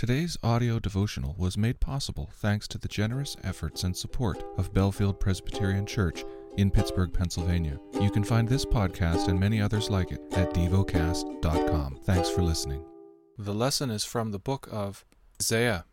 Today's 0.00 0.38
audio 0.42 0.78
devotional 0.78 1.34
was 1.36 1.58
made 1.58 1.78
possible 1.78 2.30
thanks 2.36 2.66
to 2.68 2.78
the 2.78 2.88
generous 2.88 3.36
efforts 3.44 3.84
and 3.84 3.94
support 3.94 4.42
of 4.56 4.72
Bellefield 4.72 5.20
Presbyterian 5.20 5.84
Church 5.84 6.24
in 6.56 6.70
Pittsburgh, 6.70 7.12
Pennsylvania. 7.12 7.78
You 8.00 8.10
can 8.10 8.24
find 8.24 8.48
this 8.48 8.64
podcast 8.64 9.28
and 9.28 9.38
many 9.38 9.60
others 9.60 9.90
like 9.90 10.10
it 10.10 10.22
at 10.32 10.54
devocast.com. 10.54 11.98
Thanks 12.04 12.30
for 12.30 12.40
listening. 12.40 12.82
The 13.36 13.52
lesson 13.52 13.90
is 13.90 14.02
from 14.02 14.30
the 14.30 14.38
book 14.38 14.70
of 14.72 15.04
Isaiah. 15.38 15.84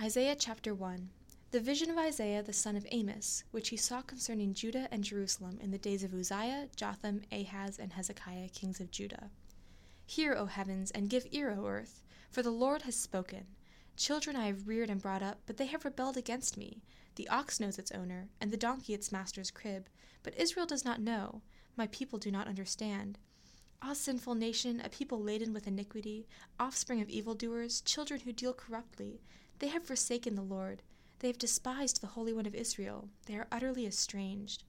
Isaiah 0.00 0.34
chapter 0.36 0.74
1 0.74 1.08
The 1.52 1.60
vision 1.60 1.88
of 1.88 1.98
Isaiah 1.98 2.42
the 2.42 2.52
son 2.52 2.74
of 2.74 2.84
Amos, 2.90 3.44
which 3.52 3.68
he 3.68 3.76
saw 3.76 4.02
concerning 4.02 4.54
Judah 4.54 4.88
and 4.90 5.04
Jerusalem 5.04 5.60
in 5.62 5.70
the 5.70 5.78
days 5.78 6.02
of 6.02 6.12
Uzziah, 6.12 6.66
Jotham, 6.74 7.22
Ahaz, 7.30 7.78
and 7.78 7.92
Hezekiah, 7.92 8.48
kings 8.48 8.80
of 8.80 8.90
Judah. 8.90 9.30
Hear, 10.04 10.34
O 10.34 10.46
heavens, 10.46 10.90
and 10.90 11.08
give 11.08 11.28
ear, 11.30 11.56
O 11.56 11.64
earth. 11.64 12.02
For 12.32 12.42
the 12.42 12.50
Lord 12.50 12.82
has 12.82 12.96
spoken. 12.96 13.44
Children 13.94 14.36
I 14.36 14.46
have 14.46 14.66
reared 14.66 14.88
and 14.88 15.02
brought 15.02 15.22
up, 15.22 15.42
but 15.44 15.58
they 15.58 15.66
have 15.66 15.84
rebelled 15.84 16.16
against 16.16 16.56
me. 16.56 16.82
The 17.16 17.28
ox 17.28 17.60
knows 17.60 17.78
its 17.78 17.92
owner, 17.92 18.30
and 18.40 18.50
the 18.50 18.56
donkey 18.56 18.94
its 18.94 19.12
master's 19.12 19.50
crib. 19.50 19.90
But 20.22 20.38
Israel 20.38 20.64
does 20.64 20.82
not 20.82 20.98
know. 20.98 21.42
My 21.76 21.88
people 21.88 22.18
do 22.18 22.30
not 22.30 22.48
understand. 22.48 23.18
Ah, 23.82 23.92
sinful 23.92 24.34
nation, 24.34 24.80
a 24.80 24.88
people 24.88 25.22
laden 25.22 25.52
with 25.52 25.66
iniquity, 25.66 26.26
offspring 26.58 27.02
of 27.02 27.10
evildoers, 27.10 27.82
children 27.82 28.20
who 28.20 28.32
deal 28.32 28.54
corruptly. 28.54 29.20
They 29.58 29.68
have 29.68 29.84
forsaken 29.84 30.34
the 30.34 30.40
Lord. 30.40 30.82
They 31.18 31.28
have 31.28 31.36
despised 31.36 32.00
the 32.00 32.06
Holy 32.06 32.32
One 32.32 32.46
of 32.46 32.54
Israel. 32.54 33.10
They 33.26 33.36
are 33.36 33.46
utterly 33.52 33.86
estranged. 33.86 34.64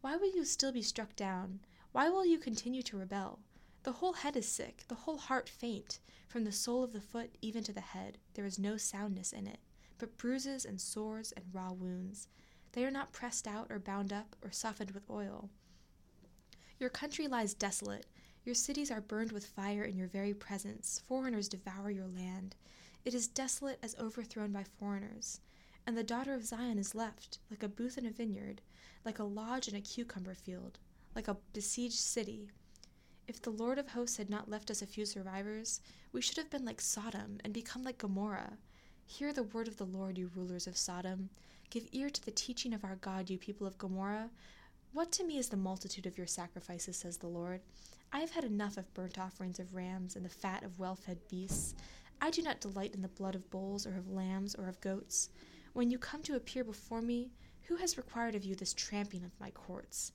Why 0.00 0.16
will 0.16 0.34
you 0.34 0.44
still 0.44 0.72
be 0.72 0.82
struck 0.82 1.14
down? 1.14 1.60
Why 1.92 2.08
will 2.08 2.26
you 2.26 2.38
continue 2.38 2.82
to 2.82 2.96
rebel? 2.96 3.38
The 3.86 3.92
whole 3.92 4.14
head 4.14 4.34
is 4.34 4.48
sick, 4.48 4.82
the 4.88 4.96
whole 4.96 5.16
heart 5.16 5.48
faint. 5.48 6.00
From 6.26 6.42
the 6.42 6.50
sole 6.50 6.82
of 6.82 6.92
the 6.92 7.00
foot 7.00 7.38
even 7.40 7.62
to 7.62 7.72
the 7.72 7.80
head, 7.80 8.18
there 8.34 8.44
is 8.44 8.58
no 8.58 8.76
soundness 8.76 9.32
in 9.32 9.46
it, 9.46 9.60
but 9.96 10.18
bruises 10.18 10.64
and 10.64 10.80
sores 10.80 11.30
and 11.30 11.44
raw 11.52 11.70
wounds. 11.70 12.26
They 12.72 12.84
are 12.84 12.90
not 12.90 13.12
pressed 13.12 13.46
out 13.46 13.68
or 13.70 13.78
bound 13.78 14.12
up 14.12 14.34
or 14.42 14.50
softened 14.50 14.90
with 14.90 15.08
oil. 15.08 15.50
Your 16.80 16.90
country 16.90 17.28
lies 17.28 17.54
desolate. 17.54 18.06
Your 18.44 18.56
cities 18.56 18.90
are 18.90 19.00
burned 19.00 19.30
with 19.30 19.46
fire 19.46 19.84
in 19.84 19.96
your 19.96 20.08
very 20.08 20.34
presence. 20.34 21.00
Foreigners 21.06 21.48
devour 21.48 21.88
your 21.88 22.08
land. 22.08 22.56
It 23.04 23.14
is 23.14 23.28
desolate 23.28 23.78
as 23.84 23.94
overthrown 24.00 24.50
by 24.50 24.64
foreigners. 24.64 25.38
And 25.86 25.96
the 25.96 26.02
daughter 26.02 26.34
of 26.34 26.44
Zion 26.44 26.78
is 26.78 26.96
left, 26.96 27.38
like 27.52 27.62
a 27.62 27.68
booth 27.68 27.98
in 27.98 28.06
a 28.06 28.10
vineyard, 28.10 28.62
like 29.04 29.20
a 29.20 29.24
lodge 29.24 29.68
in 29.68 29.76
a 29.76 29.80
cucumber 29.80 30.34
field, 30.34 30.80
like 31.14 31.28
a 31.28 31.36
besieged 31.52 32.00
city. 32.00 32.50
If 33.28 33.42
the 33.42 33.50
Lord 33.50 33.78
of 33.78 33.88
hosts 33.88 34.18
had 34.18 34.30
not 34.30 34.48
left 34.48 34.70
us 34.70 34.82
a 34.82 34.86
few 34.86 35.04
survivors, 35.04 35.80
we 36.12 36.22
should 36.22 36.36
have 36.36 36.48
been 36.48 36.64
like 36.64 36.80
Sodom 36.80 37.38
and 37.42 37.52
become 37.52 37.82
like 37.82 37.98
Gomorrah. 37.98 38.56
Hear 39.04 39.32
the 39.32 39.42
word 39.42 39.66
of 39.66 39.78
the 39.78 39.84
Lord, 39.84 40.16
you 40.16 40.30
rulers 40.36 40.68
of 40.68 40.76
Sodom. 40.76 41.30
Give 41.68 41.88
ear 41.90 42.08
to 42.08 42.24
the 42.24 42.30
teaching 42.30 42.72
of 42.72 42.84
our 42.84 42.94
God, 42.96 43.28
you 43.28 43.36
people 43.36 43.66
of 43.66 43.78
Gomorrah. 43.78 44.30
What 44.92 45.10
to 45.12 45.24
me 45.24 45.38
is 45.38 45.48
the 45.48 45.56
multitude 45.56 46.06
of 46.06 46.16
your 46.16 46.28
sacrifices, 46.28 46.98
says 46.98 47.16
the 47.16 47.26
Lord? 47.26 47.62
I 48.12 48.20
have 48.20 48.30
had 48.30 48.44
enough 48.44 48.76
of 48.76 48.94
burnt 48.94 49.18
offerings 49.18 49.58
of 49.58 49.74
rams 49.74 50.14
and 50.14 50.24
the 50.24 50.30
fat 50.30 50.62
of 50.62 50.78
well 50.78 50.94
fed 50.94 51.18
beasts. 51.28 51.74
I 52.20 52.30
do 52.30 52.42
not 52.42 52.60
delight 52.60 52.94
in 52.94 53.02
the 53.02 53.08
blood 53.08 53.34
of 53.34 53.50
bulls 53.50 53.88
or 53.88 53.96
of 53.96 54.08
lambs 54.08 54.54
or 54.54 54.68
of 54.68 54.80
goats. 54.80 55.30
When 55.72 55.90
you 55.90 55.98
come 55.98 56.22
to 56.22 56.36
appear 56.36 56.62
before 56.62 57.02
me, 57.02 57.32
who 57.62 57.76
has 57.76 57.98
required 57.98 58.36
of 58.36 58.44
you 58.44 58.54
this 58.54 58.72
tramping 58.72 59.24
of 59.24 59.38
my 59.40 59.50
courts? 59.50 60.12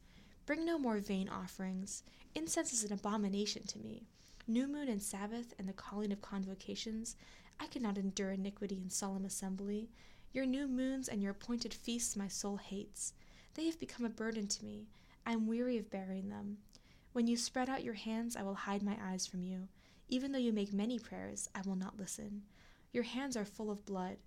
Bring 0.51 0.65
no 0.65 0.77
more 0.77 0.97
vain 0.97 1.29
offerings. 1.29 2.03
Incense 2.35 2.73
is 2.73 2.83
an 2.83 2.91
abomination 2.91 3.63
to 3.67 3.79
me. 3.79 4.03
New 4.49 4.67
moon 4.67 4.89
and 4.89 5.01
Sabbath 5.01 5.53
and 5.57 5.65
the 5.65 5.71
calling 5.71 6.11
of 6.11 6.21
convocations, 6.21 7.15
I 7.57 7.67
cannot 7.67 7.97
endure 7.97 8.31
iniquity 8.31 8.81
in 8.83 8.89
solemn 8.89 9.23
assembly. 9.23 9.87
Your 10.33 10.45
new 10.45 10.67
moons 10.67 11.07
and 11.07 11.23
your 11.23 11.31
appointed 11.31 11.73
feasts 11.73 12.17
my 12.17 12.27
soul 12.27 12.57
hates. 12.57 13.13
They 13.53 13.63
have 13.67 13.79
become 13.79 14.05
a 14.05 14.09
burden 14.09 14.45
to 14.47 14.65
me. 14.65 14.89
I 15.25 15.31
am 15.31 15.47
weary 15.47 15.77
of 15.77 15.89
bearing 15.89 16.27
them. 16.27 16.57
When 17.13 17.27
you 17.27 17.37
spread 17.37 17.69
out 17.69 17.85
your 17.85 17.93
hands, 17.93 18.35
I 18.35 18.43
will 18.43 18.55
hide 18.55 18.83
my 18.83 18.97
eyes 19.01 19.25
from 19.25 19.43
you. 19.43 19.69
Even 20.09 20.33
though 20.33 20.37
you 20.37 20.51
make 20.51 20.73
many 20.73 20.99
prayers, 20.99 21.47
I 21.55 21.61
will 21.65 21.77
not 21.77 21.97
listen. 21.97 22.41
Your 22.91 23.03
hands 23.03 23.37
are 23.37 23.45
full 23.45 23.71
of 23.71 23.85
blood. 23.85 24.17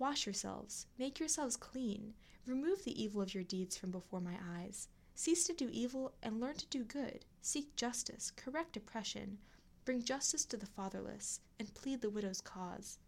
Wash 0.00 0.26
yourselves, 0.26 0.86
make 0.98 1.20
yourselves 1.20 1.56
clean. 1.56 2.14
Remove 2.46 2.82
the 2.82 3.00
evil 3.00 3.22
of 3.22 3.32
your 3.32 3.44
deeds 3.44 3.76
from 3.76 3.92
before 3.92 4.20
my 4.20 4.34
eyes. 4.56 4.88
Cease 5.18 5.42
to 5.48 5.52
do 5.52 5.68
evil 5.72 6.12
and 6.22 6.38
learn 6.38 6.54
to 6.54 6.66
do 6.66 6.84
good. 6.84 7.24
Seek 7.42 7.74
justice, 7.74 8.30
correct 8.30 8.76
oppression, 8.76 9.38
bring 9.84 10.00
justice 10.00 10.44
to 10.44 10.56
the 10.56 10.64
fatherless, 10.64 11.40
and 11.58 11.74
plead 11.74 12.02
the 12.02 12.08
widow's 12.08 12.40
cause. 12.40 13.00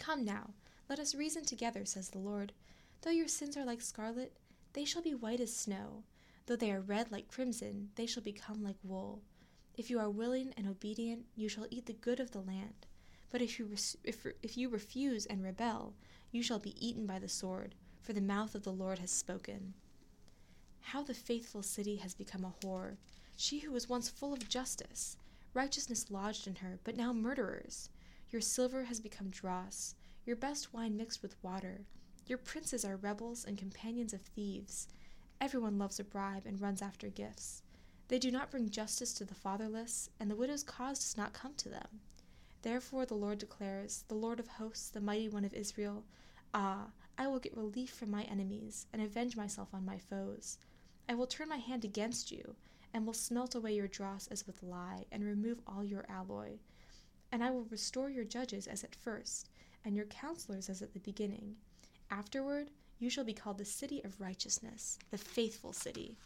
Come 0.00 0.24
now, 0.24 0.50
let 0.88 0.98
us 0.98 1.14
reason 1.14 1.44
together, 1.44 1.84
says 1.84 2.08
the 2.08 2.18
Lord. 2.18 2.52
Though 3.02 3.12
your 3.12 3.28
sins 3.28 3.56
are 3.56 3.64
like 3.64 3.80
scarlet, 3.80 4.32
they 4.72 4.84
shall 4.84 5.00
be 5.00 5.14
white 5.14 5.38
as 5.38 5.54
snow. 5.54 6.02
Though 6.46 6.56
they 6.56 6.72
are 6.72 6.80
red 6.80 7.12
like 7.12 7.28
crimson, 7.28 7.90
they 7.94 8.06
shall 8.06 8.24
become 8.24 8.60
like 8.60 8.78
wool. 8.82 9.22
If 9.76 9.90
you 9.90 10.00
are 10.00 10.10
willing 10.10 10.52
and 10.56 10.66
obedient, 10.66 11.24
you 11.36 11.48
shall 11.48 11.68
eat 11.70 11.86
the 11.86 11.92
good 11.92 12.18
of 12.18 12.32
the 12.32 12.40
land. 12.40 12.86
But 13.30 13.42
if 13.42 13.60
you, 13.60 13.70
if, 14.02 14.26
if 14.42 14.56
you 14.56 14.68
refuse 14.68 15.24
and 15.24 15.44
rebel, 15.44 15.94
you 16.32 16.42
shall 16.42 16.58
be 16.58 16.74
eaten 16.84 17.06
by 17.06 17.20
the 17.20 17.28
sword, 17.28 17.76
for 18.02 18.12
the 18.12 18.20
mouth 18.20 18.56
of 18.56 18.64
the 18.64 18.72
Lord 18.72 18.98
has 18.98 19.12
spoken. 19.12 19.74
How 20.82 21.02
the 21.02 21.14
faithful 21.14 21.62
city 21.62 21.96
has 21.96 22.14
become 22.14 22.44
a 22.44 22.54
whore, 22.64 22.96
she 23.36 23.60
who 23.60 23.70
was 23.72 23.88
once 23.88 24.08
full 24.08 24.32
of 24.32 24.48
justice. 24.48 25.16
Righteousness 25.54 26.10
lodged 26.10 26.46
in 26.46 26.56
her, 26.56 26.78
but 26.84 26.96
now 26.96 27.12
murderers. 27.12 27.88
Your 28.30 28.40
silver 28.40 28.84
has 28.84 29.00
become 29.00 29.30
dross, 29.30 29.94
your 30.24 30.36
best 30.36 30.72
wine 30.72 30.96
mixed 30.96 31.22
with 31.22 31.42
water. 31.42 31.86
Your 32.26 32.38
princes 32.38 32.84
are 32.84 32.96
rebels 32.96 33.44
and 33.44 33.58
companions 33.58 34.12
of 34.12 34.20
thieves. 34.20 34.86
Everyone 35.40 35.78
loves 35.78 35.98
a 35.98 36.04
bribe 36.04 36.46
and 36.46 36.60
runs 36.60 36.82
after 36.82 37.08
gifts. 37.08 37.62
They 38.08 38.18
do 38.18 38.30
not 38.30 38.50
bring 38.50 38.70
justice 38.70 39.12
to 39.14 39.24
the 39.24 39.34
fatherless, 39.34 40.10
and 40.20 40.30
the 40.30 40.36
widow's 40.36 40.62
cause 40.62 40.98
does 40.98 41.16
not 41.16 41.32
come 41.32 41.54
to 41.54 41.68
them. 41.68 42.00
Therefore 42.62 43.06
the 43.06 43.14
Lord 43.14 43.38
declares, 43.38 44.04
the 44.08 44.14
Lord 44.14 44.38
of 44.38 44.48
hosts, 44.48 44.90
the 44.90 45.00
mighty 45.00 45.28
one 45.28 45.44
of 45.44 45.54
Israel, 45.54 46.04
Ah, 46.52 46.88
I 47.20 47.26
will 47.26 47.38
get 47.38 47.54
relief 47.54 47.90
from 47.90 48.10
my 48.10 48.22
enemies, 48.22 48.86
and 48.94 49.02
avenge 49.02 49.36
myself 49.36 49.74
on 49.74 49.84
my 49.84 49.98
foes. 49.98 50.56
I 51.06 51.14
will 51.14 51.26
turn 51.26 51.50
my 51.50 51.58
hand 51.58 51.84
against 51.84 52.32
you, 52.32 52.56
and 52.94 53.04
will 53.04 53.12
smelt 53.12 53.54
away 53.54 53.74
your 53.74 53.88
dross 53.88 54.26
as 54.28 54.46
with 54.46 54.62
lye, 54.62 55.04
and 55.12 55.22
remove 55.22 55.60
all 55.66 55.84
your 55.84 56.06
alloy. 56.08 56.52
And 57.30 57.44
I 57.44 57.50
will 57.50 57.64
restore 57.64 58.08
your 58.08 58.24
judges 58.24 58.66
as 58.66 58.84
at 58.84 58.94
first, 58.94 59.50
and 59.84 59.94
your 59.94 60.06
counselors 60.06 60.70
as 60.70 60.80
at 60.80 60.94
the 60.94 60.98
beginning. 61.00 61.56
Afterward, 62.10 62.70
you 62.98 63.10
shall 63.10 63.24
be 63.24 63.34
called 63.34 63.58
the 63.58 63.66
city 63.66 64.02
of 64.02 64.18
righteousness, 64.18 64.98
the 65.10 65.18
faithful 65.18 65.74
city. 65.74 66.16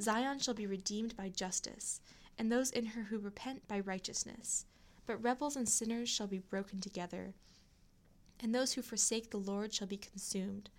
Zion 0.00 0.38
shall 0.38 0.54
be 0.54 0.66
redeemed 0.66 1.14
by 1.18 1.28
justice, 1.28 2.00
and 2.38 2.50
those 2.50 2.70
in 2.70 2.86
her 2.86 3.02
who 3.02 3.18
repent 3.18 3.68
by 3.68 3.80
righteousness. 3.80 4.64
But 5.04 5.22
rebels 5.22 5.56
and 5.56 5.68
sinners 5.68 6.08
shall 6.08 6.28
be 6.28 6.38
broken 6.38 6.80
together, 6.80 7.34
and 8.40 8.54
those 8.54 8.72
who 8.72 8.82
forsake 8.82 9.30
the 9.30 9.36
Lord 9.36 9.72
shall 9.72 9.86
be 9.86 9.96
consumed. 9.96 10.70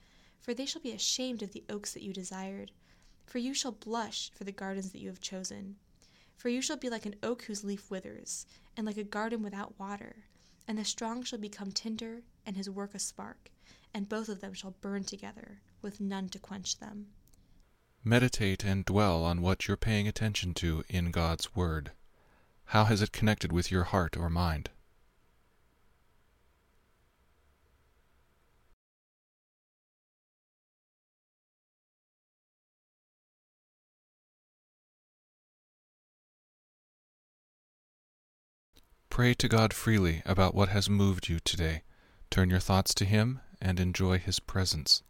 For 0.42 0.54
they 0.54 0.66
shall 0.66 0.82
be 0.82 0.92
ashamed 0.92 1.44
of 1.44 1.52
the 1.52 1.64
oaks 1.70 1.94
that 1.94 2.04
you 2.04 2.12
desired, 2.12 2.72
for 3.26 3.38
you 3.38 3.54
shall 3.54 3.72
blush 3.72 4.32
for 4.34 4.44
the 4.44 4.52
gardens 4.52 4.92
that 4.92 5.00
you 5.00 5.08
have 5.08 5.22
chosen. 5.22 5.76
For 6.36 6.50
you 6.50 6.62
shall 6.62 6.78
be 6.78 6.90
like 6.90 7.06
an 7.06 7.16
oak 7.22 7.44
whose 7.44 7.64
leaf 7.64 7.92
withers, 7.92 8.48
and 8.76 8.88
like 8.88 8.98
a 8.98 9.04
garden 9.04 9.44
without 9.44 9.80
water. 9.80 10.24
And 10.68 10.78
the 10.78 10.86
strong 10.86 11.24
shall 11.24 11.40
become 11.40 11.72
tinder, 11.72 12.24
and 12.46 12.58
his 12.58 12.70
work 12.70 12.96
a 12.96 13.00
spark, 13.00 13.52
and 13.94 14.10
both 14.10 14.28
of 14.28 14.42
them 14.42 14.54
shall 14.54 14.76
burn 14.82 15.04
together, 15.04 15.62
with 15.82 16.02
none 16.02 16.30
to 16.30 16.40
quench 16.40 16.80
them. 16.80 17.08
Meditate 18.04 18.64
and 18.64 18.84
dwell 18.84 19.24
on 19.24 19.44
what 19.44 19.68
you're 19.68 19.78
paying 19.78 20.08
attention 20.08 20.56
to 20.56 20.84
in 20.90 21.12
God's 21.12 21.56
Word. 21.56 21.92
How 22.66 22.86
has 22.86 23.04
it 23.04 23.12
connected 23.12 23.52
with 23.52 23.70
your 23.70 23.84
heart 23.84 24.18
or 24.18 24.30
mind? 24.30 24.72
Pray 39.12 39.34
to 39.34 39.50
God 39.50 39.74
freely 39.74 40.24
about 40.26 40.56
what 40.56 40.70
has 40.70 40.90
moved 40.90 41.28
you 41.28 41.42
today. 41.42 41.82
Turn 42.30 42.50
your 42.50 42.62
thoughts 42.62 42.94
to 42.94 43.04
Him 43.04 43.42
and 43.62 43.78
enjoy 43.78 44.18
His 44.18 44.40
presence. 44.40 45.04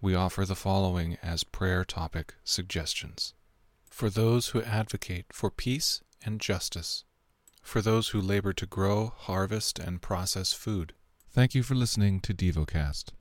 We 0.00 0.14
offer 0.14 0.46
the 0.46 0.54
following 0.54 1.18
as 1.24 1.42
prayer 1.42 1.84
topic 1.84 2.34
suggestions 2.44 3.34
for 3.90 4.08
those 4.08 4.50
who 4.50 4.62
advocate 4.62 5.26
for 5.32 5.50
peace 5.50 6.02
and 6.24 6.40
justice, 6.40 7.02
for 7.60 7.82
those 7.82 8.10
who 8.10 8.20
labor 8.20 8.52
to 8.52 8.64
grow, 8.64 9.12
harvest, 9.16 9.80
and 9.80 10.00
process 10.00 10.52
food. 10.52 10.94
Thank 11.28 11.56
you 11.56 11.64
for 11.64 11.74
listening 11.74 12.20
to 12.20 12.32
DevoCast. 12.32 13.06